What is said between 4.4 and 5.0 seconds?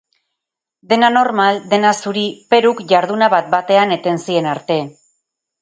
arte.